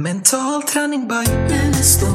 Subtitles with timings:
[0.00, 2.10] Mental träning by Unestål.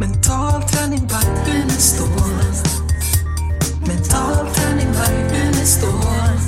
[0.00, 2.08] Mental träning by Unestål.
[3.86, 6.38] Mental träning by Unestål.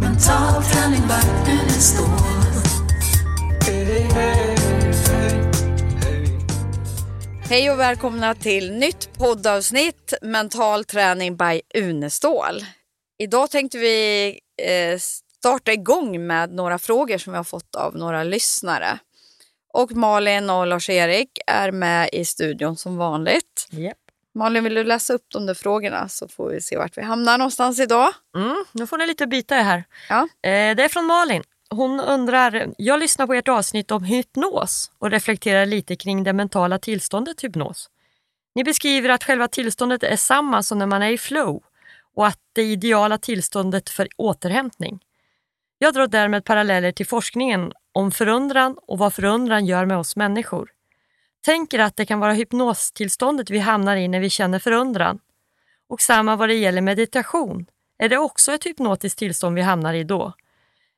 [0.00, 2.08] Mental träning by Unestål.
[3.66, 4.56] Hey, hey, hey.
[7.48, 12.64] Hej och välkomna till nytt poddavsnitt Mental träning by Unestål.
[13.18, 14.26] Idag tänkte vi
[14.62, 14.98] eh,
[15.42, 18.98] starta igång med några frågor som vi har fått av några lyssnare.
[19.72, 23.68] Och Malin och Lars-Erik är med i studion som vanligt.
[23.70, 23.98] Japp.
[24.34, 27.38] Malin, vill du läsa upp de där frågorna så får vi se vart vi hamnar
[27.38, 28.12] någonstans idag.
[28.36, 29.84] Mm, nu får ni lite byta här.
[30.08, 30.20] Ja.
[30.20, 31.42] Eh, det är från Malin.
[31.70, 36.78] Hon undrar, jag lyssnar på ert avsnitt om hypnos och reflekterar lite kring det mentala
[36.78, 37.90] tillståndet hypnos.
[38.54, 41.62] Ni beskriver att själva tillståndet är samma som när man är i flow
[42.14, 45.00] och att det ideala tillståndet för återhämtning.
[45.82, 50.70] Jag drar därmed paralleller till forskningen om förundran och vad förundran gör med oss människor.
[51.44, 55.18] Tänker att det kan vara hypnostillståndet vi hamnar i när vi känner förundran.
[55.88, 57.66] Och samma vad det gäller meditation.
[57.98, 60.32] Är det också ett hypnotiskt tillstånd vi hamnar i då?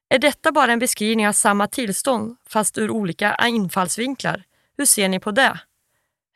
[0.09, 4.45] Är detta bara en beskrivning av samma tillstånd fast ur olika infallsvinklar?
[4.77, 5.61] Hur ser ni på det?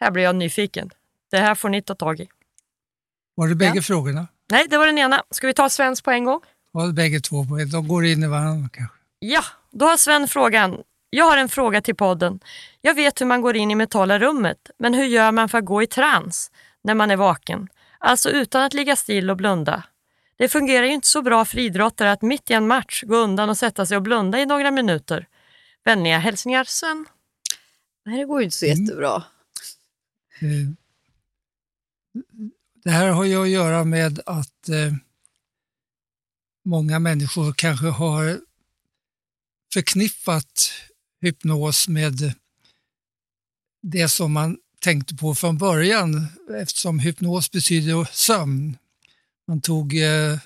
[0.00, 0.90] Här blir jag nyfiken.
[1.30, 2.28] Det här får ni ta tag i.
[3.34, 3.82] Var det bägge Ja.
[3.82, 4.26] frågorna?
[4.50, 5.22] Nej, det var den ena.
[5.30, 6.40] Ska vi ta Svens på en gång?
[6.72, 7.46] Det bägge två?
[7.72, 8.96] De går in i varandra kanske.
[9.18, 10.82] Ja, då har Sven frågan.
[11.10, 12.40] Jag har en fråga till podden.
[12.80, 15.64] Jag vet hur man går in i mentala rummet, men hur gör man för att
[15.64, 16.50] gå i trans
[16.84, 17.68] när man är vaken?
[17.98, 19.82] Alltså utan att ligga still och blunda.
[20.36, 23.50] Det fungerar ju inte så bra för idrottare att mitt i en match gå undan
[23.50, 25.26] och sätta sig och blunda i några minuter.
[25.84, 27.06] Vänliga hälsningar Sven.
[28.04, 28.80] Nej, det går ju inte så Mm.
[28.84, 29.22] jättebra.
[30.40, 30.68] Eh,
[32.84, 34.92] Det här har ju att göra med att eh,
[36.68, 38.40] många människor kanske har
[39.72, 40.70] förknippat
[41.20, 42.34] hypnos med
[43.82, 46.26] det som man tänkte på från början
[46.60, 48.76] eftersom hypnos betyder sömn.
[49.46, 50.38] Man tog eh,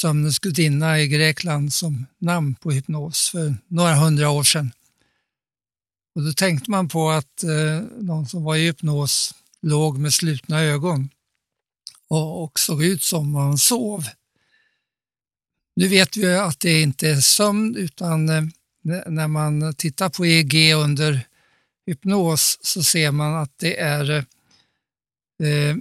[0.00, 4.72] sömnens gudinna i Grekland som namn på hypnos för några hundra år sedan.
[6.14, 10.60] Och då tänkte man på att eh, någon som var i hypnos låg med slutna
[10.60, 11.08] ögon
[12.08, 14.04] och, och såg ut som om man sov.
[15.80, 18.42] Nu vet vi att det inte är sömn utan eh,
[19.06, 21.26] när man tittar på EEG under
[21.86, 24.24] hypnos så ser man att det är eh,
[25.48, 25.76] eh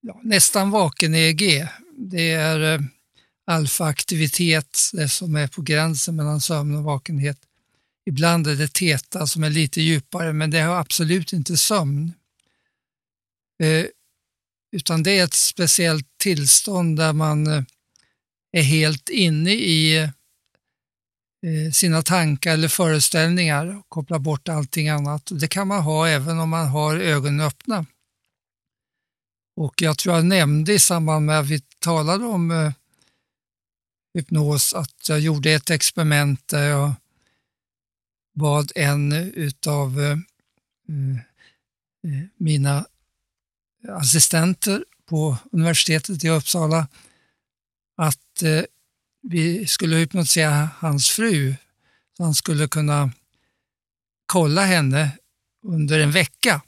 [0.00, 1.68] ja, nästan vaken EEG.
[1.96, 2.80] Det är eh,
[3.46, 7.38] alfaaktivitet, det som är på gränsen mellan sömn och vakenhet.
[8.06, 12.12] Ibland är det teta som är lite djupare men det har absolut inte sömn.
[13.62, 13.86] Eh,
[14.76, 17.62] utan det är ett speciellt tillstånd där man eh,
[18.52, 19.96] är helt inne i
[21.46, 25.30] eh, sina tankar eller föreställningar och kopplar bort allting annat.
[25.40, 27.86] Det kan man ha även om man har ögonen öppna.
[29.56, 32.72] Och jag tror jag nämnde i samband med att vi talade om eh,
[34.14, 36.94] hypnos att jag gjorde ett experiment där jag
[38.34, 40.10] bad en utav eh,
[40.88, 41.16] eh,
[42.04, 42.86] eh mina
[43.88, 46.88] assistenter på universitetet i Uppsala
[47.96, 48.62] att eh,
[49.22, 51.54] vi skulle hypnotisera hans fru
[52.16, 53.10] så han skulle kunna
[54.26, 55.10] kolla henne
[55.66, 56.62] under en vecka.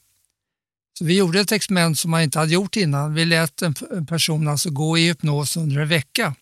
[0.98, 3.14] Så vi gjorde ett experiment som man inte hade gjort innan.
[3.14, 6.34] Vi lät en, en person alltså gå i hypnos under en vecka.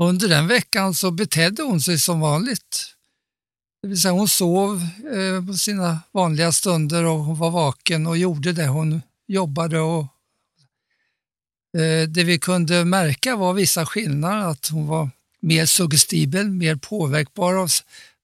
[0.00, 2.94] Under den veckan så betedde hon sig som vanligt.
[3.82, 4.82] Det vill säga hon sov
[5.14, 8.66] eh, på sina vanliga stunder och hon var vaken och gjorde det.
[8.66, 10.06] Hon jobbade och
[11.76, 17.54] Eh, det vi kunde märka var vissa skillnader, att hon var mer suggestibel, mer påverkbar
[17.54, 17.70] av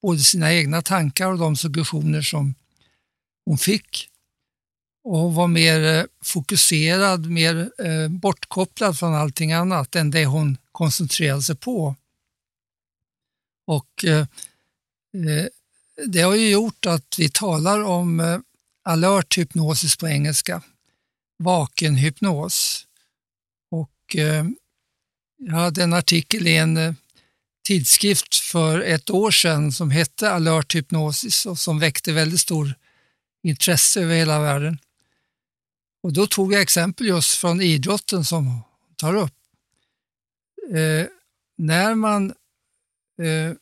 [0.01, 2.55] både sina egna tankar och de suggestioner som
[3.45, 4.09] hon fick.
[5.03, 10.57] Och hon var mer eh, fokuserad, mer eh, bortkopplad från allting annat än det hon
[10.71, 11.95] koncentrerade sig på.
[13.67, 14.05] Och
[16.05, 18.43] Det har ju gjort att vi talar om
[18.83, 20.61] alert hypnosis på engelska,
[21.37, 22.84] vakenhypnos.
[24.05, 24.45] Och eh,
[25.37, 26.93] jag hade en artikel i en eh,
[27.67, 32.73] tidskrift för ett år sedan som hette Alert hypnosis och som väckte väldigt stor
[33.43, 34.79] intresse över hela världen.
[36.03, 38.61] Och då tog jag exempel just från idrotten som hon
[38.95, 39.33] tar upp.
[40.73, 41.07] Eh,
[41.57, 42.33] när man
[43.21, 43.53] eh,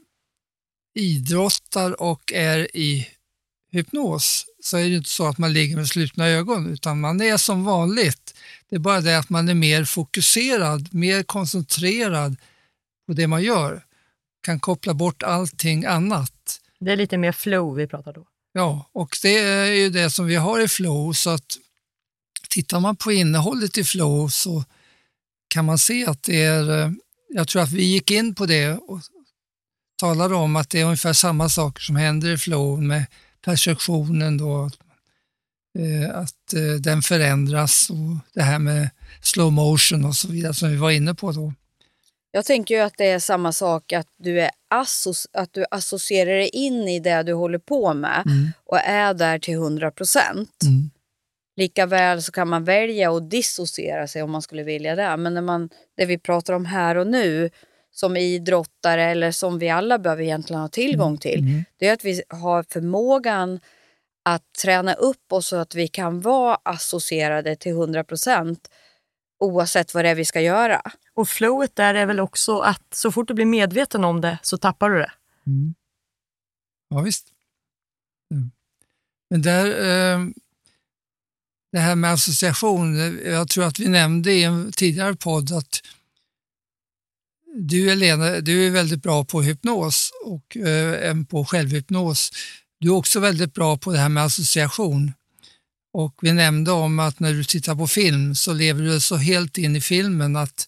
[0.95, 3.07] idrottar och är i
[3.71, 7.37] hypnos så är det inte så att man ligger med slutna ögon utan man är
[7.37, 8.33] som vanligt.
[8.69, 12.35] Det är bara det att man är mer fokuserad, mer koncentrerad
[13.07, 13.85] på det man gör.
[14.45, 16.59] kan koppla bort allting annat.
[16.79, 18.27] Det är lite mer flow vi pratar då.
[18.53, 21.57] Ja, och det är ju det som vi har i flow så att
[22.49, 24.63] tittar man på innehållet i flow så
[25.47, 26.91] kan man se att det är, eh,
[27.29, 29.01] jag tror att vi gick in på det och
[29.99, 33.05] talade om att det är ungefär samma saker som händer i flow med
[33.45, 34.69] perceptionen då,
[35.79, 38.89] eh, att eh, den förändras och det här med
[39.21, 41.53] slow motion och så vidare som vi var inne på då.
[42.31, 46.31] Jag tänker ju att det är samma sak att du, är associ- att du associerar
[46.31, 48.23] dig in i det du håller på med
[48.65, 50.63] och är där till 100 procent.
[50.63, 50.89] Mm.
[51.55, 55.17] Likaväl så kan man välja att dissociera sig om man skulle vilja det.
[55.17, 57.49] Men när man, det vi pratar om här och nu
[57.93, 61.63] som idrottare eller som vi alla behöver egentligen ha tillgång till.
[61.77, 63.59] Det är att vi har förmågan
[64.25, 68.69] att träna upp oss så att vi kan vara associerade till 100 procent
[69.39, 70.81] oavsett vad det är vi ska göra.
[71.13, 74.57] Och flowet där är väl också att så fort du blir medveten om det så
[74.57, 75.11] tappar du det.
[75.47, 75.75] Mm.
[76.89, 77.27] Ja, visst.
[78.31, 78.51] Mm.
[79.29, 80.25] Men där, eh,
[81.71, 85.81] det här med association, eh, jag tror att vi nämnde i en tidigare podd att
[87.55, 92.31] du Helena, du är väldigt bra på hypnos och eh, även på självhypnos.
[92.79, 95.13] Du är också väldigt bra på det här med association.
[95.93, 99.57] Och vi nämnde om att när du tittar på film så lever du så helt
[99.57, 100.67] in i filmen att,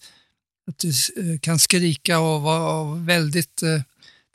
[0.67, 3.63] att du eh, kan skrika och vara väldigt...
[3.63, 3.81] Eh,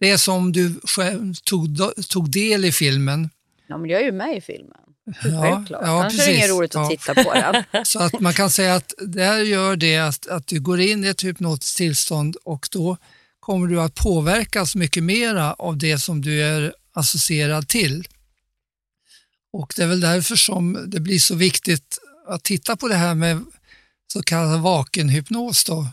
[0.00, 3.30] det är som du själv tog, tog del i filmen.
[3.70, 4.76] Ja, men jag är ju med i filmen.
[5.24, 6.96] Ja, ja, Annars är det inget roligt att Ja.
[6.96, 7.84] titta på den.
[7.84, 11.04] Så att man kan säga att det här gör det att, att du går in
[11.04, 12.96] i ett hypnotiskt tillstånd och då
[13.40, 18.08] kommer du att påverkas mycket mera av det som du är associerad till.
[19.52, 23.14] Och det är väl därför som det blir så viktigt att titta på det här
[23.14, 23.44] med
[24.12, 25.64] så kallad vakenhypnos.
[25.64, 25.86] Då.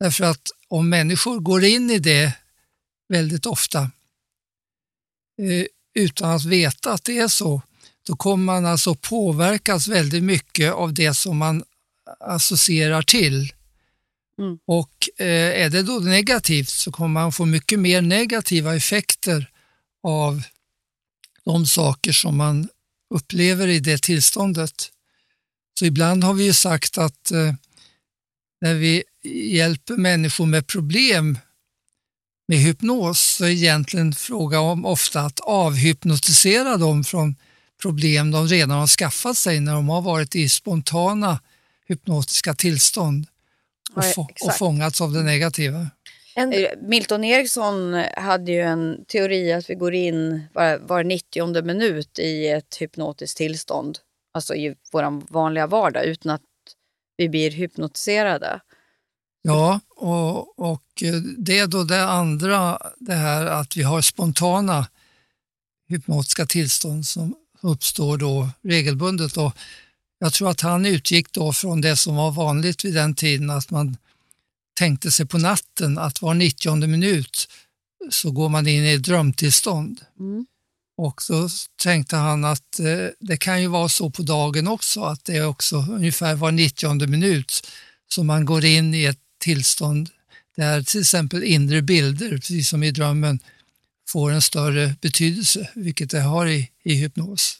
[0.00, 2.32] Därför att om människor går in i det
[3.08, 3.78] väldigt ofta
[5.42, 7.62] eh, utan att veta att det är så,
[8.06, 11.64] då kommer man alltså påverkas väldigt mycket av det som man
[12.20, 13.52] associerar till.
[14.38, 14.58] Mm.
[14.66, 19.50] Och eh, är det då negativt så kommer man få mycket mer negativa effekter
[20.02, 20.42] av
[21.44, 22.68] de saker som man
[23.14, 24.90] upplever i det tillståndet.
[25.78, 27.54] Så ibland har vi ju sagt att eh,
[28.60, 29.04] när vi
[29.50, 31.38] hjälper människor med problem
[32.46, 37.36] med hypnos så är egentligen fråga om ofta att avhypnotisera dem från
[37.82, 41.40] problem de redan har skaffat sig när de har varit i spontana
[41.86, 43.26] hypnotiska tillstånd
[43.94, 45.86] och, Ja, få, och fångats av det negativa.
[46.36, 51.62] En, Eh, Milton Eriksson hade ju en teori att vi går in var, var 90
[51.62, 53.98] minut i ett hypnotiskt tillstånd.
[54.34, 56.42] Alltså i vår vanliga vardag utan att
[57.16, 58.60] vi blir hypnotiserade.
[59.46, 61.02] Ja, och, och
[61.38, 64.86] det är då det andra, det här att vi har spontana
[65.88, 69.36] hypnotiska tillstånd som uppstår då regelbundet.
[69.36, 69.56] Och
[70.18, 73.70] jag tror att han utgick då från det som var vanligt vid den tiden, att
[73.70, 73.96] man
[74.78, 77.48] tänkte sig på natten att var 90 minut
[78.10, 80.00] så går man in i ett drömtillstånd.
[80.20, 80.46] Mm.
[80.96, 81.48] Och så
[81.82, 85.46] tänkte han att eh, det kan ju vara så på dagen också, att det är
[85.46, 87.66] också ungefär var 90 minut
[88.08, 90.08] som man går in i ett tillstånd
[90.56, 93.38] där till exempel inre bilder, precis som i drömmen,
[94.08, 97.58] får en större betydelse, vilket det har i, i hypnos.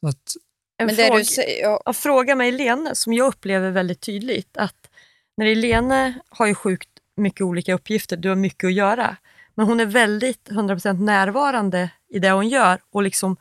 [0.00, 0.36] Så att,
[0.78, 4.56] en Men det fråga, du säger, ja, fråga med Helene som jag upplever väldigt tydligt
[4.56, 4.90] att
[5.36, 9.16] när Helene har ju sjukt mycket olika uppgifter, du har mycket att göra,
[9.54, 13.36] men hon är väldigt 100% närvarande i det hon gör och liksom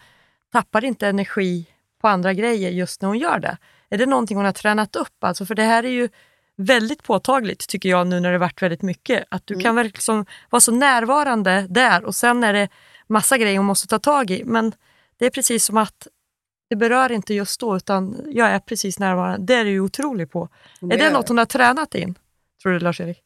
[0.52, 1.66] tappar inte energi
[2.02, 3.58] på andra grejer just när hon gör det.
[3.90, 5.24] Är det någonting hon har tränat upp?
[5.24, 6.10] Alltså, för det här är ju
[6.58, 9.26] väldigt påtagligt tycker jag nu när det varit väldigt mycket.
[9.30, 12.70] Att du kan verkligen liksom vara så närvarande där och sen är det
[13.08, 14.44] massa grejer hon måste ta tag i.
[14.44, 14.74] Men
[15.18, 16.08] det är precis som att
[16.70, 19.46] det berör inte just då utan jag är precis närvarande.
[19.46, 20.50] Det är du ju otrolig på.
[20.82, 22.16] Är det något hon har tränat in?
[22.62, 23.22] Tror du Lars-Erik?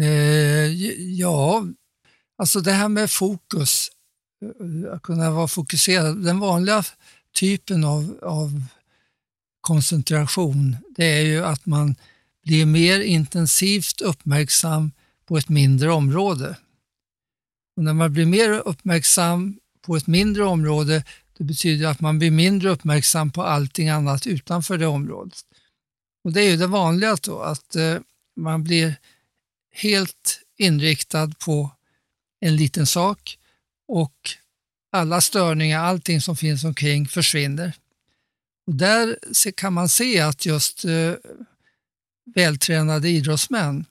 [0.00, 0.72] eh,
[1.18, 1.64] ja,
[2.38, 3.88] alltså det här med fokus,
[4.42, 6.82] eh, att kunna vara fokuserad, den vanliga
[7.40, 8.62] typen av, av
[9.62, 11.94] koncentration, det är ju att man
[12.44, 14.92] blir mer intensivt uppmärksam
[15.26, 16.56] på ett mindre område.
[17.76, 21.04] Och när man blir mer uppmärksam på ett mindre område,
[21.38, 25.40] det betyder att man blir mindre uppmärksam på allting annat utanför det området.
[26.24, 27.98] Och det är ju det vanliga då, att eh,
[28.36, 28.94] man blir
[29.74, 31.70] helt inriktad på
[32.40, 33.38] en liten sak
[33.88, 34.30] och
[34.92, 37.72] alla störningar, allting som finns omkring försvinner.
[38.66, 39.18] Och där
[39.56, 41.12] kan man se att just eh,
[42.34, 43.84] vältränade idrottsmän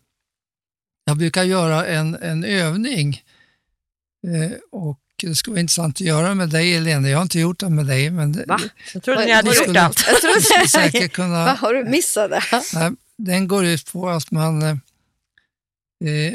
[1.06, 3.24] Jag brukar göra en, en övning
[4.28, 7.10] eh, och det skulle vara intressant att göra med dig Elena.
[7.10, 8.10] Jag har inte gjort det med dig.
[8.10, 8.60] Men det, Va?
[8.94, 10.04] Jag trodde ni hade gjort skulle- allt.
[10.08, 11.46] Jag trodde, säkert kunna...
[11.46, 12.44] Vad har du missat det?
[12.74, 14.70] Nej, den går ut på att man eh,
[16.06, 16.34] eh,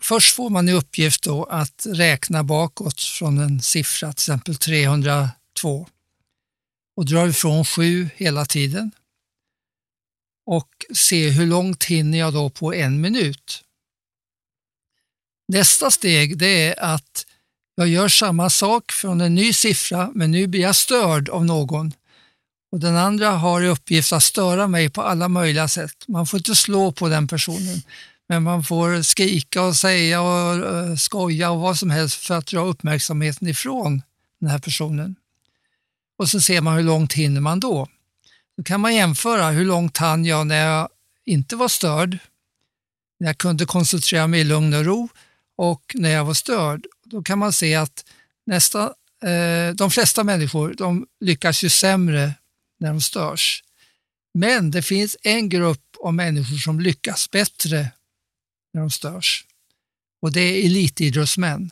[0.00, 5.86] först får man i uppgift då att räkna bakåt från en siffra, till exempel 302
[6.98, 8.90] och drar ifrån 7 hela tiden
[10.46, 13.64] och se hur långt hinner jag då på en minut.
[15.48, 17.26] Nästa steg det är att
[17.74, 21.92] jag gör samma sak från en ny siffra men nu blir jag störd av någon
[22.72, 26.08] och den andra har i uppgift att störa mig på alla möjliga sätt.
[26.08, 27.82] Man får inte slå på den personen,
[28.28, 32.46] men man får skrika och säga och eh, skoja och vad som helst för att
[32.46, 34.02] dra uppmärksamheten ifrån
[34.40, 35.16] den här personen.
[36.18, 37.88] Och så ser man hur långt hinner man då.
[38.56, 40.88] Då kan man jämföra hur långt hann jag när jag
[41.24, 42.18] inte var störd,
[43.20, 45.08] när jag kunde koncentrera mig i lugn och ro
[45.56, 46.86] och när jag var störd.
[47.04, 48.04] Då kan man se att
[48.46, 48.82] nästa,
[49.24, 52.34] eh, de flesta människor de lyckas ju sämre
[52.80, 53.64] när de störs.
[54.34, 57.90] Men det finns en grupp av människor som lyckas bättre
[58.72, 59.44] när de störs.
[60.22, 61.70] Och det är elitidrottsmän.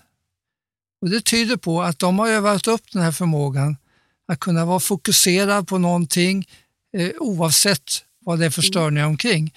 [1.00, 3.76] Och det tyder på att de har övat upp den här förmågan
[4.28, 6.48] att kunna vara fokuserad på någonting
[6.96, 9.54] eh, oavsett vad det är för störningar omkring.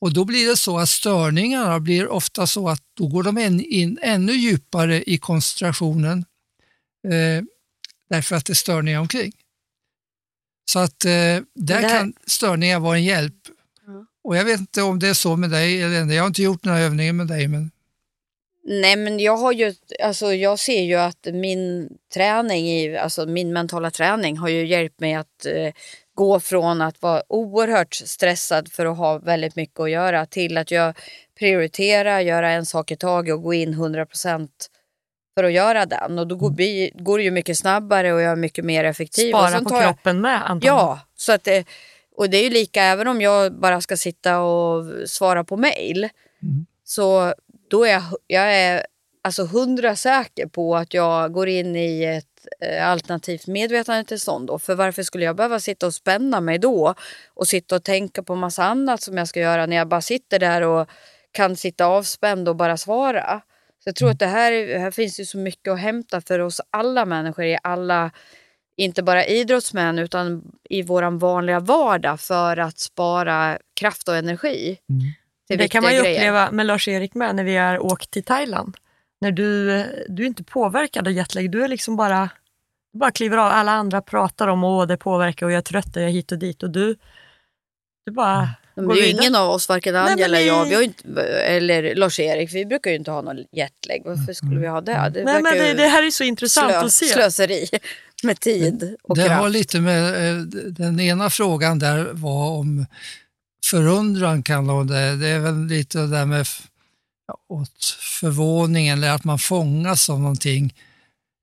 [0.00, 3.60] Och då blir det så att störningarna blir ofta så att då går de in,
[3.60, 6.24] in ännu djupare i koncentrationen
[7.08, 7.44] eh,
[8.10, 9.32] därför att det är störningar omkring.
[10.70, 13.34] Så att eh, där där- kan störningar vara en hjälp.
[13.86, 14.06] Ja.
[14.24, 16.62] Och jag vet inte om det är så med dig, eller jag har inte gjort
[16.62, 17.70] den här övningen med dig, men
[18.64, 23.52] Nej, men jag har ju, alltså jag ser ju att min träning, i, alltså min
[23.52, 25.72] mentala träning har ju hjälpt mig att eh,
[26.14, 30.70] gå från att vara oerhört stressad för att ha väldigt mycket att göra till att
[30.70, 30.98] jag
[31.38, 34.48] prioriterar, göra en sak i taget och gå in 100%
[35.36, 36.18] för att göra den.
[36.18, 39.30] Och då går, bi- går det ju mycket snabbare och jag är mycket mer effektiv.
[39.30, 40.76] Spara på jag- kroppen med antagligen.
[40.76, 41.64] Ja, så att det,
[42.16, 46.08] och det är ju lika även om jag bara ska sitta och svara på mail.
[46.42, 46.66] Mm.
[46.84, 47.34] Så
[47.72, 48.86] då är jag, jag är
[49.22, 54.46] alltså hundra säker på att jag går in i ett eh, alternativt medvetandetillstånd.
[54.46, 54.58] Då.
[54.58, 56.94] För varför skulle jag behöva sitta och spänna mig då
[57.34, 60.38] och sitta och tänka på massa annat som jag ska göra när jag bara sitter
[60.38, 60.88] där och
[61.32, 63.40] kan sitta avspänd och bara svara.
[63.84, 66.60] Så jag tror att det här, här finns ju så mycket att hämta för oss
[66.70, 68.10] alla människor i alla
[68.76, 74.78] inte bara idrottsmän utan i våran vanliga vardag för att spara kraft och energi.
[75.52, 76.14] Till Det kan man ju grejer.
[76.16, 78.76] uppleva med Lars-Erik med när vi har åkt till Thailand.
[79.20, 79.66] När du,
[80.08, 82.30] du är inte påverkad av jetlag, du är liksom bara,
[82.92, 83.52] du bara kliver av.
[83.52, 86.32] Alla andra pratar om att det påverkar och jag är trött och jag är hit
[86.32, 86.96] och dit och du,
[88.06, 90.82] du bara Men det är ju ingen av oss, varken Anja eller jag, vi har
[90.82, 94.02] ju inte, eller Lars-Erik, vi brukar ju inte ha någon jetlag.
[94.04, 95.10] Varför skulle vi ha det?
[95.14, 97.06] Det, Nej, men det, det här är så intressant slö, att se.
[97.06, 97.68] slöseri
[98.22, 99.52] med tid och det har kraft.
[99.52, 102.86] lite med, eh, den ena frågan där var om
[103.76, 105.16] förundran kan nog det.
[105.16, 106.46] Det är väl lite det där med
[107.26, 107.84] ja, åt
[108.20, 110.74] förvåning eller att man fångas av någonting.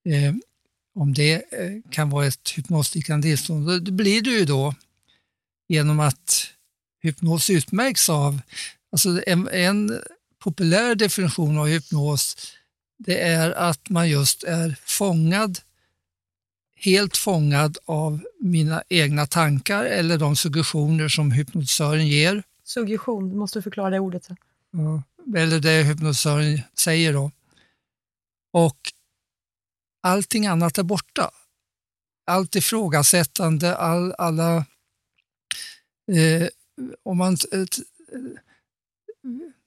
[0.10, 0.34] Eh,
[0.96, 3.68] om det eh, kan vara ett hypnosliknande tillstånd.
[3.68, 4.76] Det- Det blir det ju då
[5.70, 6.48] genom att
[7.04, 8.42] hypnos utmärks av,
[8.92, 10.02] alltså en, en
[10.44, 12.36] populär definition av hypnos
[13.06, 15.60] det är att man just är fångad
[16.80, 22.44] helt fångad av mina egna tankar eller de suggestioner som hypnotisören ger.
[22.64, 24.24] Suggestion, du måste förklara det ordet.
[24.24, 24.38] sen.
[24.72, 25.04] Ja,
[25.40, 27.32] Eller det hypnotisören säger då.
[28.52, 28.78] Och
[30.02, 31.32] allting annat är borta.
[32.26, 34.66] Allt ifrågasättande, all, alla...
[36.12, 36.48] Eh,
[37.04, 37.38] om man,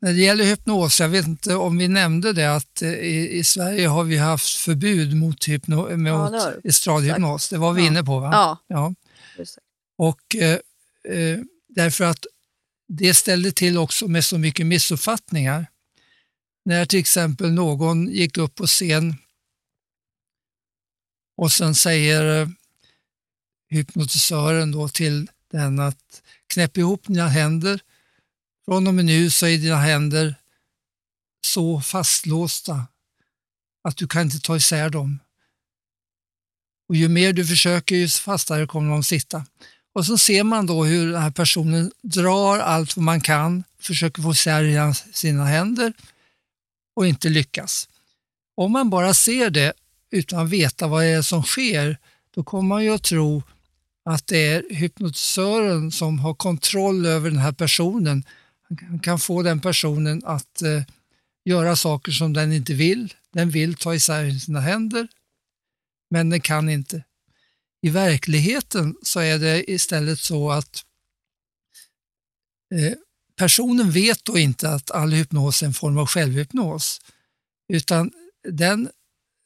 [0.03, 3.45] när det gäller hypnos, jag vet inte om vi nämnde det att eh, i, i
[3.45, 6.33] Sverige har vi haft förbud mot, hypno, Ja, mot
[6.63, 7.49] du estradhypnos.
[7.49, 7.87] Det var vi Ja.
[7.89, 8.31] inne på va?
[8.33, 8.95] Ja, Ja.
[9.99, 10.59] Och eh,
[11.19, 12.27] eh, därför att
[12.89, 15.67] det ställde till också med så mycket missuppfattningar.
[16.65, 19.15] När till exempel någon gick upp på scen
[21.37, 22.49] och sen säger eh,
[23.69, 27.81] hypnotisören då till den att knäpp ihop dina händer.
[28.65, 30.35] Från och med nu så är dina händer
[31.47, 32.87] så fastlåsta
[33.89, 35.19] att du kan inte ta isär dem.
[36.89, 39.45] Och ju mer du försöker, ju fastare kommer de sitta.
[39.95, 44.23] Och så ser man då hur den här personen drar allt vad man kan, försöker
[44.23, 45.93] få isär sina händer
[46.97, 47.89] och inte lyckas.
[48.55, 49.73] Om man bara ser det
[50.11, 51.99] utan att veta vad det är som sker,
[52.35, 53.43] då kommer man ju att tro
[54.05, 58.25] att det är hypnotisören som har kontroll över den här personen.
[59.03, 60.83] Kan- få den personen att eh,
[61.45, 63.15] göra saker som den inte vill.
[63.33, 65.09] Den vill ta isär sina händer,
[66.11, 67.05] men den kan inte.
[67.83, 70.85] I verkligheten så är det istället så att
[72.75, 72.93] eh,
[73.37, 77.01] personen vet då inte att all hypnos är en form av självhypnos,
[77.69, 78.13] utan
[78.49, 78.91] den,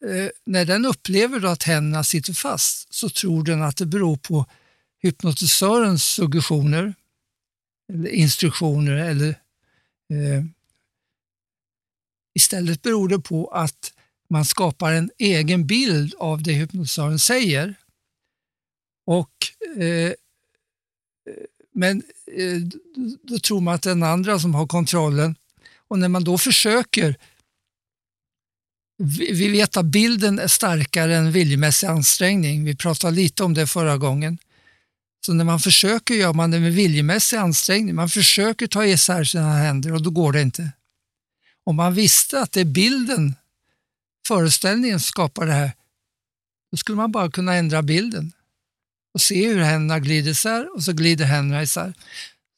[0.07, 4.17] eh, när den upplever då att händerna sitter fast så tror den att det beror
[4.17, 4.47] på
[5.03, 6.95] hypnotisörens suggestioner,
[7.93, 9.29] eller instruktioner eller
[10.11, 10.45] eh,
[12.37, 13.93] Istället beror det på att
[14.29, 17.75] man skapar en egen bild av det hypnotisören säger.
[19.07, 19.31] Och,
[19.83, 20.13] eh,
[21.73, 22.03] men
[22.37, 22.61] eh,
[23.23, 25.35] då tror man att det är den andra som har kontrollen.
[25.89, 27.17] Och när man då försöker
[28.99, 32.65] vi vet att bilden är starkare än viljemässig ansträngning.
[32.65, 34.39] Vi pratade lite om det förra gången.
[35.27, 37.95] Så när man försöker gör man det med viljemässig ansträngning.
[37.95, 40.73] Man försöker ta isär sina händer och då går det inte.
[41.65, 43.35] Om man visste att det är bilden,
[44.29, 45.73] föreställningen som skapar det här,
[46.71, 48.33] då skulle man bara kunna ändra bilden
[49.15, 51.95] och se hur händerna glider isär och så glider händerna isär.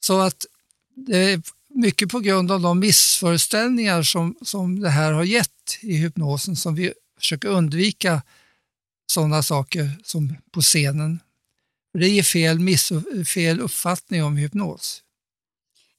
[0.00, 0.46] Så att
[0.94, 5.96] det är mycket på grund av de missföreställningar som, som det här har gett i
[5.96, 8.22] hypnosen som vi försöker undvika
[9.06, 11.20] sådana saker som på scenen.
[11.95, 12.88] Det ger fel, miss,
[13.35, 15.02] fel uppfattning om hypnos.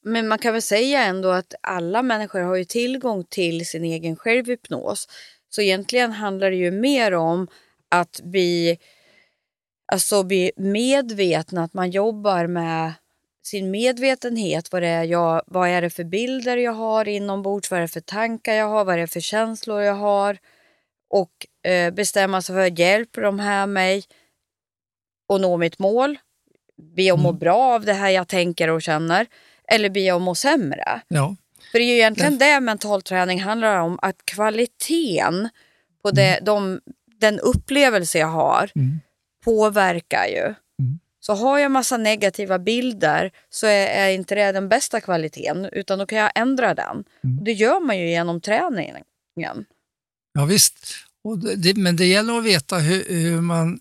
[0.04, 4.16] Men man kan väl säga ändå att alla människor har ju tillgång till sin egen
[4.16, 5.08] självhypnos.
[5.50, 7.48] Så egentligen handlar det ju mer om
[7.90, 8.80] att bli,
[9.92, 12.94] alltså bli medvetna, att man jobbar med
[13.44, 14.72] sin medvetenhet.
[14.72, 17.72] Vad, det är jag, vad är det för bilder jag har inombords?
[17.72, 18.86] Vad är det för tankar jag har?
[18.86, 20.38] Vad är det för känslor jag har?
[21.10, 24.04] Och eh, bestämma sig för, hjälper de här mig
[25.30, 26.18] att nå mitt mål?
[26.96, 27.40] Be att må Mm.
[27.40, 29.28] bra av det här jag tänker och känner?
[29.68, 31.02] Eller be att må sämre?
[31.08, 31.36] Ja,
[31.72, 35.50] För det är ju egentligen det mental träning handlar om, att kvaliteten
[36.04, 36.82] på det, de,
[37.20, 39.00] den upplevelse jag har Mm.
[39.46, 40.44] påverkar ju.
[40.44, 41.00] Mm.
[41.20, 46.00] Så har jag massa negativa bilder så är, är inte det den bästa kvaliteten utan
[46.00, 47.04] då kan jag ändra den.
[47.24, 47.38] Mm.
[47.40, 49.04] Och det gör man ju genom träningen.
[50.34, 50.96] ja visst.
[51.24, 53.80] Och det, men det gäller att veta hur, hur man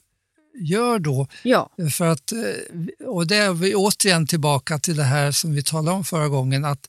[0.61, 1.27] gör då.
[1.43, 1.71] Ja.
[1.93, 5.97] För att, eh, och det är vi återigen tillbaka till det här som vi talade
[5.97, 6.89] om förra gången, att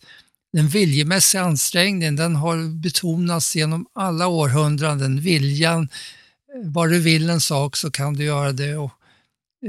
[0.54, 5.22] den viljemässiga ansträngningen den har betonats genom alla århundraden.
[5.22, 8.76] Viljan, eh, vad du vill en sak så kan du göra det.
[8.76, 8.92] Och,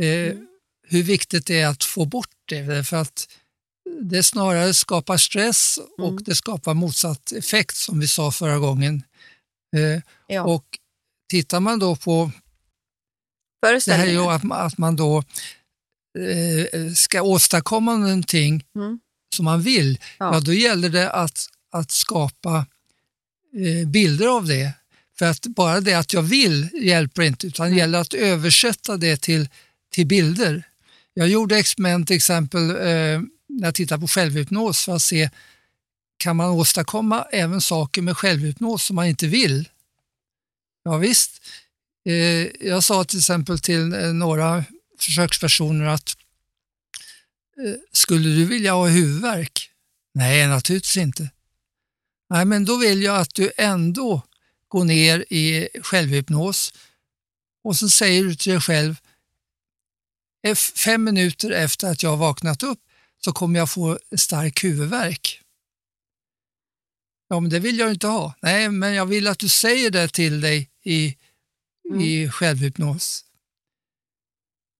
[0.03, 0.35] eh,
[0.93, 3.29] Hur viktigt det är att få bort det, för att
[4.01, 6.23] det snarare skapar stress och Mm.
[6.25, 9.03] det skapar motsatt effekt som vi sa förra gången.
[9.77, 10.43] Eh, ja.
[10.45, 10.65] Och
[11.31, 12.31] tittar man då på
[13.61, 14.23] det här är Föreställningen.
[14.23, 15.19] ju att, att man då
[16.19, 19.01] eh, ska åstadkomma någonting Mm.
[19.37, 20.35] som man vill, Ja.
[20.35, 20.41] ja.
[20.41, 22.67] då gäller det att, att skapa
[23.83, 24.73] eh, bilder av det.
[25.19, 29.17] För att bara det att jag vill hjälper inte, utan det gäller att översätta det
[29.17, 29.49] till,
[29.93, 30.63] till bilder.
[31.15, 32.77] Jag gjorde experiment till exempel eh,
[33.49, 35.31] när jag tittade på självhypnos för att se
[36.17, 39.69] kan man åstadkomma även saker med självhypnos som man inte vill?
[40.83, 41.43] Ja, visst.
[42.05, 44.65] Eh, jag sa till exempel till eh, några
[44.99, 46.17] försökspersoner att
[47.65, 49.71] eh, skulle du vilja ha huvudvärk?
[50.15, 51.31] Nej, naturligtvis inte.
[52.31, 54.23] Nej, men då vill jag att du ändå
[54.69, 56.73] går ner i självhypnos
[57.65, 58.97] och så säger du till dig själv
[60.77, 62.79] fem minuter efter att jag har vaknat upp
[63.25, 65.41] så kommer jag få stark huvudvärk.
[67.29, 68.35] Ja, men det vill jag inte ha.
[68.43, 71.17] Nej, men jag vill att du säger det till dig i,
[72.01, 73.25] i självhypnos.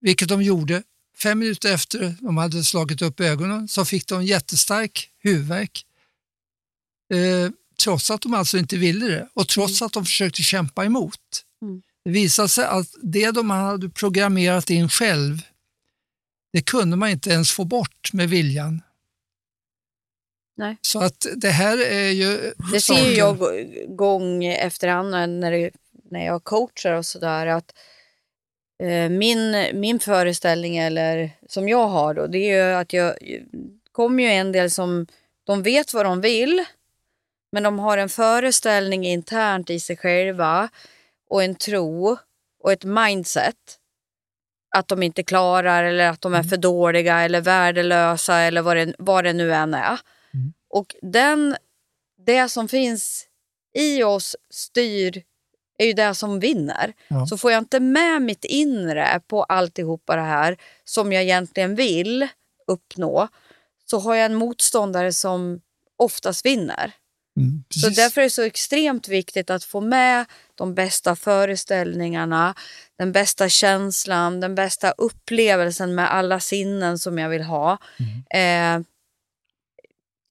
[0.01, 0.83] Vilket de gjorde.
[1.23, 5.87] Fem minuter efter de hade slagit upp ögonen så fick de jättestark huvudvärk.
[7.15, 7.51] Eh,
[7.85, 11.45] trots att de alltså inte ville det och trots att de försökte kämpa emot.
[11.63, 11.83] Mm.
[12.05, 15.43] Det visade sig att det de hade programmerat in själv,
[16.53, 18.83] det kunde man inte ens få bort med viljan.
[20.57, 20.77] Nej.
[20.81, 22.53] Så att det här är ju...
[22.73, 25.71] Det ser saker- jag gå- gång efter annan när, det,
[26.11, 27.75] när jag coachar och sådär att
[28.83, 33.15] eh, min, min föreställning eller som jag har då det är ju att jag
[33.93, 35.07] kommer ju en del som
[35.45, 36.65] de vet vad de vill
[37.53, 40.69] men de har en föreställning internt i sig själva
[41.29, 42.17] och en tro
[42.63, 43.81] och ett mindset
[44.77, 48.95] att de inte klarar eller att de är för dåliga eller värdelösa eller vad det,
[48.99, 49.99] vad det nu än är.
[50.35, 50.53] Mm.
[50.69, 51.57] Och den,
[52.27, 53.27] det som finns
[53.75, 55.23] i oss styr
[55.83, 56.93] är ju det som vinner.
[57.09, 57.27] Ja.
[57.27, 62.29] Så får jag inte med mitt inre på alltihopa det här som jag egentligen vill
[62.67, 63.29] uppnå
[63.91, 65.61] så har jag en motståndare som
[65.99, 66.93] oftast vinner.
[67.37, 72.55] Mm, Så därför är det så extremt viktigt att få med de bästa föreställningarna,
[72.99, 77.79] den bästa känslan, den bästa upplevelsen med alla sinnen som jag vill ha.
[78.35, 78.81] Eh,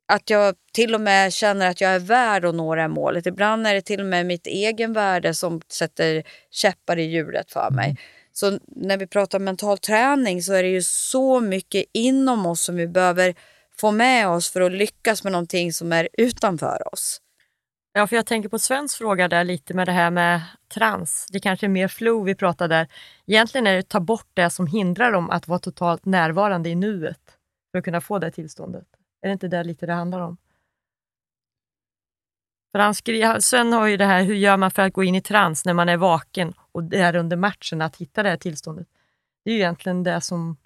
[0.10, 3.26] att jag till och med känner att jag är värd att nå det här målet.
[3.26, 7.72] Ibland är det till och med mitt egen värde som sätter käppar i hjulet för
[7.72, 7.98] mig.
[8.32, 12.76] Så när vi pratar mental träning så är det ju så mycket inom oss som
[12.76, 13.36] vi behöver
[13.78, 17.22] få med oss för att lyckas med någonting som är utanför oss.
[17.94, 20.42] Ja, för jag tänker på Svens fråga där lite med det här med
[20.74, 21.28] trans.
[21.32, 22.88] Det kanske är mer flow vi pratar där.
[23.28, 26.76] Egentligen är det att ta bort det som hindrar dem att vara totalt närvarande i
[26.76, 27.20] nuet
[27.72, 28.99] för att kunna få det tillståndet.
[29.22, 30.38] Är det inte det lite det handlar om?
[32.72, 35.16] För han skri- Sven har ju det här, hur gör man för att gå in
[35.16, 38.38] i trans när man är vaken och det är under matchen att hitta det här
[38.38, 38.88] tillståndet.
[39.46, 40.58] Det är ju egentligen det som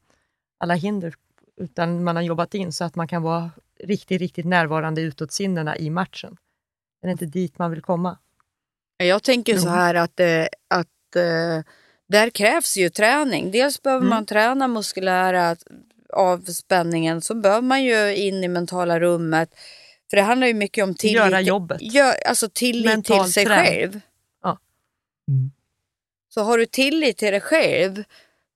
[0.59, 1.13] alla hinder
[1.57, 5.77] utan man har jobbat in så att man kan vara riktigt, riktigt närvarande utåt sinnena
[5.77, 6.37] i matchen.
[7.01, 8.17] Är det inte dit man vill komma?
[8.97, 11.63] Jag tänker så här att, eh, att eh,
[12.07, 13.51] där krävs ju träning.
[13.51, 14.09] Dels behöver Mm.
[14.09, 15.55] man träna muskulära
[16.13, 19.49] avspänningen, så behöver man ju in i mentala rummet.
[20.09, 21.81] För det handlar ju mycket om tillit, Göra jobbet.
[21.81, 23.65] Gör, alltså tillit Mental till sig träning.
[23.65, 23.99] själv.
[25.27, 25.51] Mm.
[26.33, 28.03] Så har du tillit till dig själv,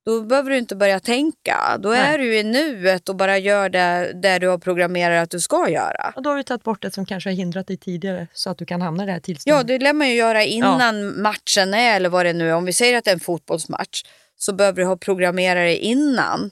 [0.04, 1.78] då behöver du inte börja tänka.
[1.78, 1.98] Då Nej.
[2.00, 5.68] är du i nuet och bara gör det, det du har programmerat att du ska
[5.68, 6.12] göra.
[6.16, 8.58] Och då har du tagit bort det som kanske har hindrat dig tidigare så att
[8.58, 9.66] du kan hamna i det här Ja, tillståndet.
[9.66, 12.54] det lär man ju göra innan matchen är, eller vad det nu är.
[12.54, 14.02] Om vi säger att det är en fotbollsmatch,
[14.36, 16.50] så behöver du ha programmerare innan.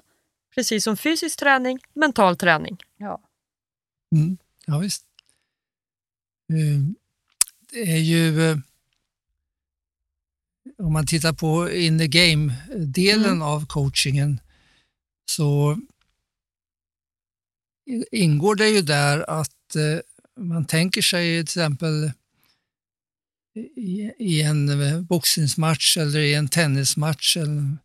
[0.57, 2.77] Precis som fysisk träning, mental träning.
[2.97, 3.21] Ja.
[4.17, 5.05] Mm, ja, visst.
[6.53, 6.81] Eh,
[7.73, 8.59] Det är ju, eh,
[10.79, 13.43] om man tittar på in the game-delen Mm.
[13.43, 14.41] av coachingen,
[15.31, 15.79] så
[18.13, 20.01] ingår det ju där att eh,
[20.45, 22.11] man tänker sig till exempel
[24.19, 27.77] i, en boxningsmatch eller i en tennismatch eller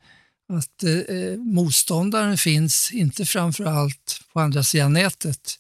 [0.51, 5.59] att eh, motståndaren finns inte framför allt på andra sidan nätet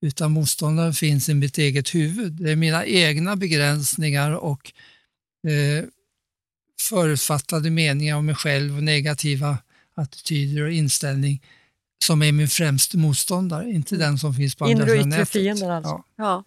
[0.00, 2.32] utan motståndaren finns i mitt eget huvud.
[2.32, 4.72] Det är mina egna begränsningar och
[5.48, 5.84] eh,
[6.80, 9.58] förutfattade meningar om mig själv och negativa
[9.94, 11.42] attityder och inställning
[12.04, 15.28] som är min främste motståndare, inte den som finns på andra Inre sidan nätet.
[15.28, 15.90] fiender alltså.
[15.90, 16.04] Ja.
[16.16, 16.44] ja,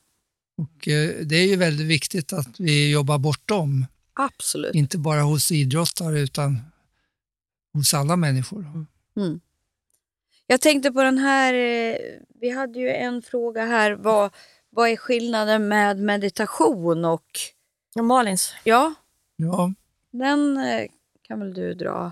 [0.57, 4.75] Och, eh, det är ju väldigt viktigt att vi jobbar bortom, absolut.
[4.75, 6.59] inte bara hos idrottare utan
[7.73, 8.85] hos alla människor.
[10.47, 11.97] Jag tänkte på den här, eh,
[12.41, 14.31] vi hade ju en fråga här, vad,
[14.69, 17.25] vad är skillnaden med meditation och,
[17.95, 18.93] Och Malins, ja,
[19.35, 19.73] Ja,
[20.11, 20.87] den eh,
[21.27, 22.11] kan väl du dra?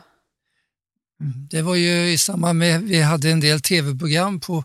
[1.50, 4.64] Det var ju i samband med, vi hade en del tv-program på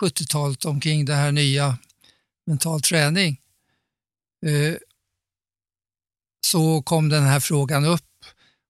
[0.00, 1.78] 70-talet omkring det här nya
[2.46, 3.40] mental träning.
[4.46, 4.76] Eh,
[6.40, 8.15] Så kom den här frågan upp.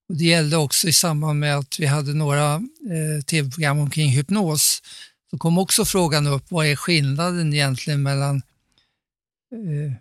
[0.08, 4.82] Och det gällde också i samband med att vi hade några eh, tv-program omkring hypnos.
[5.30, 8.36] Så kom också frågan upp, vad är skillnaden egentligen mellan
[9.52, 9.92] eh,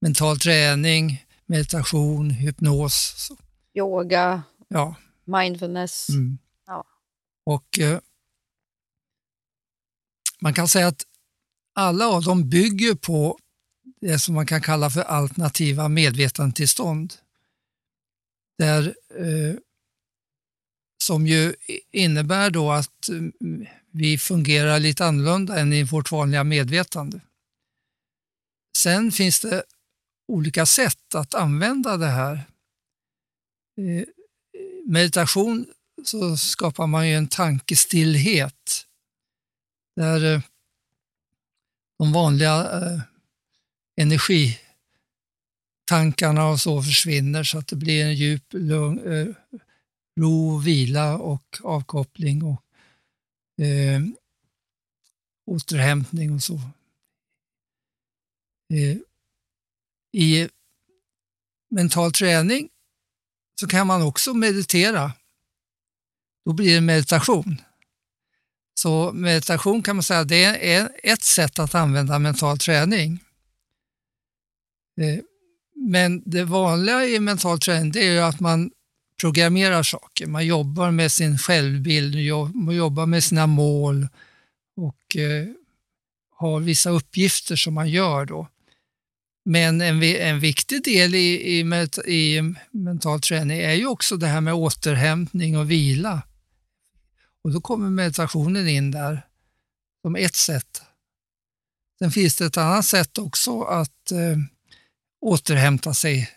[0.00, 3.14] mental träning, meditation, hypnos?
[3.16, 3.36] Så,
[3.74, 4.94] Yoga, ja.
[5.24, 6.08] mindfulness.
[6.08, 6.38] Mm.
[6.66, 6.84] Ja.
[7.46, 7.98] Och eh,
[10.40, 11.02] man kan säga att
[11.74, 13.38] alla av dem bygger på
[14.00, 17.14] det som man kan kalla för alternativa medvetandetillstånd.
[18.58, 19.54] Där, eh,
[21.02, 21.54] som ju
[21.90, 27.20] innebär då att mm, vi fungerar lite annorlunda än i vårt vanliga medvetande.
[28.76, 29.64] Sen finns det
[30.28, 32.34] olika sätt att använda det här.
[33.76, 34.04] Eh,
[34.86, 35.66] meditation
[36.04, 38.86] så skapar man ju en tankestillhet
[39.96, 40.40] där eh,
[41.98, 43.00] de vanliga eh,
[45.84, 49.26] Tankarna och så försvinner så att det blir en djup lugn, eh,
[50.20, 52.62] ro, vila och avkoppling och
[53.64, 54.00] eh,
[55.46, 56.54] återhämtning och så.
[58.74, 58.96] Eh,
[60.12, 60.48] I
[61.70, 62.68] mental träning
[63.60, 65.12] så kan man också meditera.
[66.44, 67.62] Då blir det meditation.
[68.74, 73.24] Så meditation kan man säga det är ett sätt att använda mental träning.
[75.00, 75.18] Eh,
[75.84, 78.70] men det vanliga i mental träning det är ju att man
[79.20, 80.26] programmerar saker.
[80.26, 82.14] Man jobbar med sin självbild,
[82.54, 84.08] man jobbar med sina mål
[84.76, 85.46] och eh,
[86.36, 88.48] har vissa uppgifter som man gör då.
[89.44, 91.60] Men en, en viktig del i, i,
[92.06, 96.22] i mental träning är ju också det här med återhämtning och vila.
[97.44, 99.26] Och då kommer meditationen in där
[100.02, 100.82] som ett sätt.
[101.98, 104.36] Sen finns det ett annat sätt också att eh,
[105.22, 106.30] återhämta sig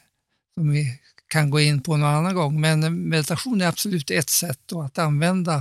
[0.53, 2.61] som vi kan gå in på någon annan gång.
[2.61, 5.55] Men meditation är absolut ett sätt då att använda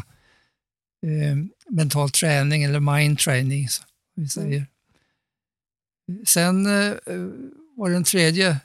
[1.03, 1.37] eh,
[1.69, 3.85] mental träning eller mind training som
[4.15, 4.67] vi säger.
[6.27, 6.95] Sen eh,
[7.77, 8.61] var det en tredje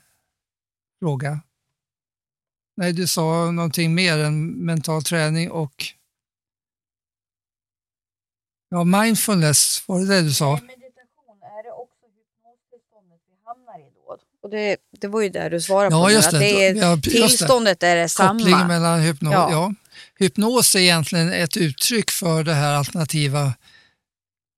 [0.99, 1.39] fråga.
[2.77, 5.85] Nej, du sa någonting mer än mental träning och
[8.71, 10.51] Ja, mindfulness, var det det du sa?
[10.51, 14.17] meditation, är det också hypnostillståndet vi hamnar i då?
[14.49, 16.37] Och det, det var ju där du svarade Ja, på, just det.
[16.37, 17.09] att det är, Ja, just det.
[17.11, 18.67] tillståndet är Kopplingen detsamma.
[18.67, 19.51] mellan hypnos, Ja.
[19.51, 19.73] ja.
[20.19, 23.53] hypnos är egentligen ett uttryck för det här alternativa,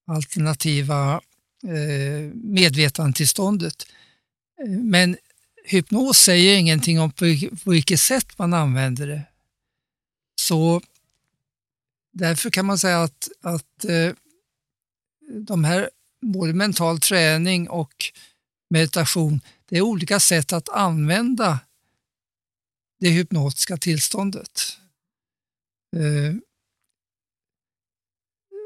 [0.08, 1.21] alternativa
[1.63, 3.86] eh, medvetandetillståndet.
[4.63, 5.17] Eh, Men
[5.65, 7.25] hypnos säger ingenting om på,
[7.63, 9.21] på vilket sätt man använder det.
[10.41, 10.82] Så
[12.13, 14.12] därför kan man säga att, att eh,
[15.47, 15.89] de här,
[16.21, 17.93] både mental träning och
[18.69, 19.41] meditation,
[19.72, 21.60] det är olika sätt att använda
[23.00, 24.78] det hypnotiska tillståndet.
[25.96, 26.36] Eh,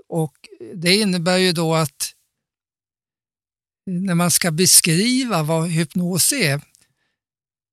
[0.08, 2.16] och Det innebär ju då att
[3.86, 6.62] när man ska beskriva vad hypnos är,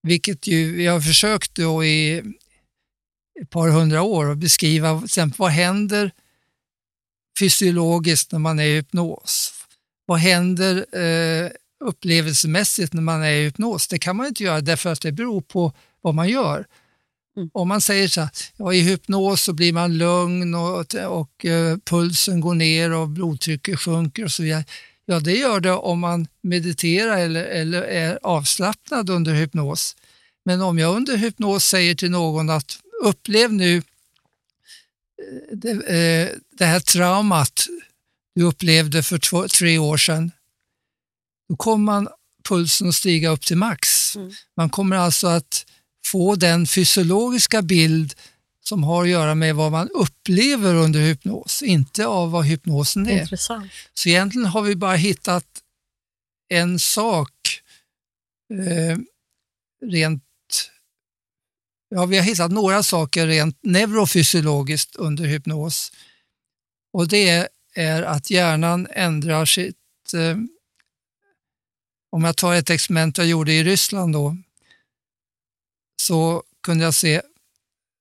[0.02, 2.18] vilket ju vi har försökt då i
[3.40, 6.12] ett par hundra år att beskriva till exempel vad händer
[7.38, 9.54] fysiologiskt när man är i hypnos?
[10.06, 11.50] Vad händer eh,
[11.82, 13.88] upplevelsemässigt när man är i hypnos?
[13.88, 16.66] Det kan man inte göra därför att det beror på vad man gör.
[17.36, 17.50] Mm.
[17.52, 21.76] Om man säger så här, ja, i hypnos så blir man lugn och, och eh,
[21.84, 24.64] pulsen går ner och blodtrycket sjunker och så vidare.
[25.06, 29.96] Ja, det gör det om man mediterar eller, eller är avslappnad under hypnos.
[30.44, 33.82] Men om jag under hypnos säger till någon att upplev nu eh,
[35.52, 37.66] det, eh, det här traumat
[38.34, 40.32] du upplevde för två, tre år sedan,
[41.52, 42.08] då kommer man
[42.48, 44.16] pulsen att stiga upp till max.
[44.16, 44.32] Mm.
[44.56, 45.66] Man kommer alltså att
[46.06, 48.14] få den fysiologiska bild
[48.60, 53.20] som har att göra med vad man upplever under hypnos, inte av vad hypnosen är.
[53.20, 53.72] Intressant.
[53.94, 55.44] Så egentligen har vi bara hittat
[56.48, 57.30] en sak
[58.52, 58.98] eh,
[59.90, 60.22] rent
[61.88, 65.92] Ja, vi har hittat några saker rent neurofysiologiskt under hypnos.
[66.92, 69.76] Och det är att hjärnan ändrar sitt...
[70.14, 70.36] Eh,
[72.12, 74.36] om jag tar ett experiment jag gjorde i Ryssland då,
[76.02, 77.22] så kunde jag se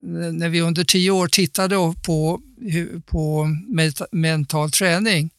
[0.03, 2.41] när vi under tio år tittade på,
[3.05, 3.47] på
[4.11, 5.29] mental träning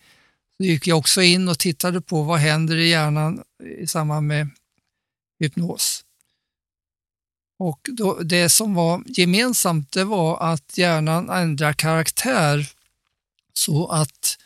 [0.56, 3.42] så gick jag också in och tittade på vad händer i hjärnan
[3.78, 4.48] i samband med
[5.40, 6.04] hypnos.
[7.58, 12.70] Och då, det som var gemensamt det var att hjärnan ändrar karaktär
[13.52, 14.38] så att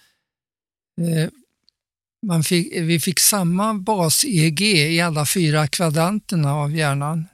[1.01, 1.31] eh,
[2.22, 7.26] man fick, vi fick samma bas-EEG i alla fyra kvadranterna av hjärnan.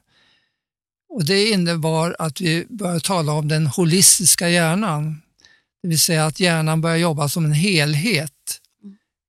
[1.09, 5.23] Och Det innebar att vi började tala om den holistiska hjärnan.
[5.83, 8.33] Det vill säga att hjärnan börjar jobba som en helhet.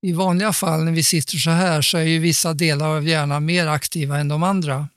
[0.01, 3.45] I vanliga fall när vi sitter så här så är ju vissa delar av hjärnan
[3.45, 4.87] mer aktiva än de andra.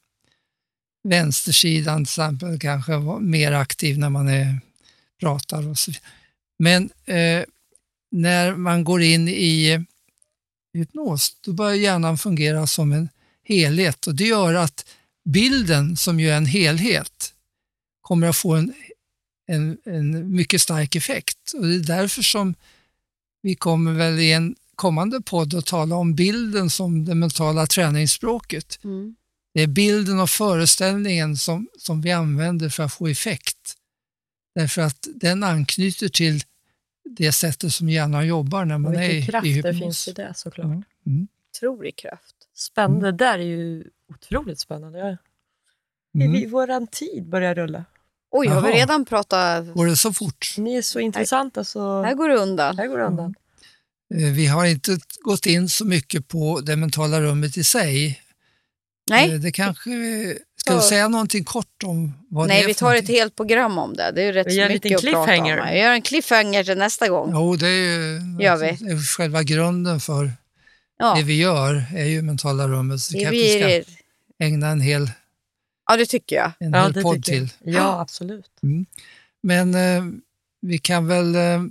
[1.09, 4.61] Vänstersidan till exempel kanske var mer aktiv när man är,
[5.21, 5.93] pratar och så.
[6.59, 7.45] Men eh,
[8.11, 9.85] när man går in i
[10.77, 13.09] hypnos, då börjar hjärnan fungera som en
[13.45, 14.87] helhet och det gör att
[15.25, 17.33] bilden, som ju är en helhet,
[18.01, 18.75] kommer att få en,
[19.47, 21.53] en, en mycket stark effekt.
[21.55, 22.55] Och Det är därför som
[23.43, 28.79] vi kommer väl i en kommande podd att tala om bilden som det mentala träningsspråket.
[28.85, 29.17] Mm.
[29.55, 33.77] Det är bilden och föreställningen som, som vi använder för att få effekt.
[34.55, 36.43] Därför att den anknyter till
[37.11, 39.79] det sättet som hjärnan jobbar när man är i, vilken kraft det hypnos.
[39.79, 40.65] finns i det såklart.
[40.67, 40.83] Mm.
[41.07, 41.29] Mm.
[41.57, 42.35] Otrolig kraft.
[42.55, 43.07] Spännande.
[43.13, 44.99] Det där är ju otroligt spännande.
[44.99, 45.17] Ja.
[46.23, 46.33] Mm.
[46.33, 47.85] Vi, våran tid börjar rulla.
[48.31, 49.67] Oj, har vi redan pratat?
[49.75, 50.55] Går det så fort?
[50.59, 52.79] Ni är så intressanta så Här går det undan.
[52.79, 53.35] här går det undan.
[54.15, 58.21] Eh, Vi har inte gått in så mycket på det mentala rummet i sig.
[59.11, 59.91] Nej, Eh, Det kanske,
[60.67, 63.37] ska du säga någonting kort om vad det Nej är vi för tar ett helt
[63.37, 64.13] program om det.
[64.15, 65.27] Det är rätt Vi gör en mycket liten att prata om.
[65.27, 65.57] cliffhanger.
[65.57, 67.31] Jag gör en cliffhanger till nästa gång.
[67.33, 68.67] Jo, det är ju Gör vi.
[68.85, 70.33] det är själva grunden för
[70.99, 73.01] Ja, det vi gör, är ju mentala rummet.
[73.01, 73.93] Så det kanske vi ska
[74.45, 75.11] ägna en hel,
[75.91, 76.53] ja det tycker jag.
[76.61, 77.49] en Ja, hel det podd till.
[77.65, 78.51] Ja, absolut.
[79.43, 80.05] Men eh,
[80.63, 81.63] vi kan väl eh,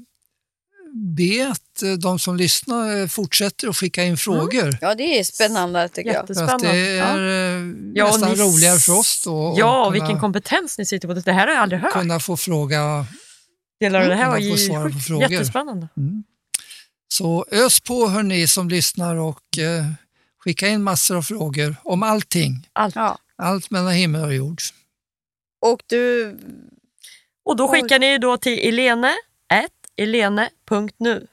[0.97, 4.77] be att eh, de som lyssnar eh, fortsätter att skicka in frågor.
[4.81, 6.23] Ja det är spännande tycker jag.
[6.23, 6.71] Att Jättespännande.
[6.71, 7.59] det är ja.
[7.59, 9.55] eh, Ja, nästan ni s- roligare för oss då.
[9.57, 11.13] Ja, och vilken kompetens ni sitter på.
[11.13, 11.93] Det här har jag aldrig hört.
[11.93, 13.05] kunna få fråga.
[13.79, 15.31] Delar av det här var ju svara på sjukt frågor.
[15.31, 15.87] jättespännande.
[17.07, 19.85] Så ös på hörni som lyssnar och eh,
[20.43, 22.67] skicka in massor av frågor om allting.
[22.73, 22.95] Allt.
[22.95, 23.17] Ja.
[23.37, 24.61] Allt mellan himmel och jord.
[25.61, 26.37] Och du,
[27.45, 29.13] Och då skickar ni då till elene,
[29.97, 31.27] elene.nu.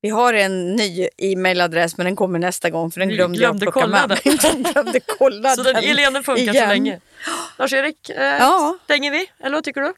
[0.00, 3.64] vi har en ny e-mailadress men den kommer nästa gång för den Vi glömde, glömde
[3.64, 4.18] jag plocka kolla med.
[4.42, 4.62] den.
[4.62, 5.76] Glömde kolla Så den.
[5.76, 6.68] Elene funkar så igen.
[6.68, 7.00] länge.
[7.58, 9.26] Lars-Erik, eh, Ja, stänger vi?
[9.40, 9.94] Eller vad tycker du?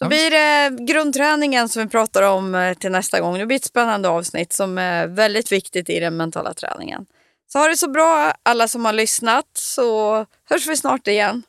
[0.00, 3.38] då blir det grundträningen som vi pratar om eh, till nästa gång.
[3.38, 7.06] Det blir ett spännande avsnitt som är väldigt viktigt i den mentala träningen.
[7.52, 10.16] Så ha det så bra alla som har lyssnat så
[10.50, 11.42] hörs vi snart igen.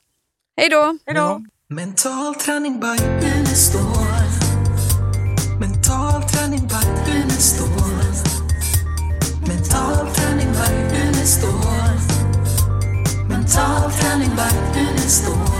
[0.57, 0.97] Hej då!
[1.05, 1.21] Hej då!
[1.21, 1.41] Ja.
[1.69, 2.87] Mental träning by
[3.37, 3.98] Unestål.
[13.59, 13.59] By Unestål.
[13.59, 15.58] Mental träning by står.